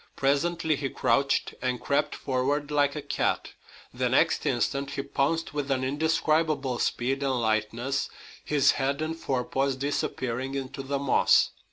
Presently 0.15 0.77
he 0.77 0.89
crouched 0.89 1.53
and 1.61 1.79
crept 1.79 2.15
forward 2.15 2.71
like 2.71 2.95
a 2.95 3.03
cat. 3.03 3.49
The 3.93 4.09
next 4.09 4.47
instant 4.47 4.89
he 4.89 5.03
pounced 5.03 5.53
with 5.53 5.69
an 5.69 5.83
indescribable 5.83 6.79
speed 6.79 7.21
and 7.21 7.39
lightness, 7.39 8.09
his 8.43 8.71
head 8.71 9.03
and 9.03 9.15
forepaws 9.15 9.75
disappearing 9.75 10.55
into 10.55 10.81
the 10.81 10.97
moss. 10.97 11.51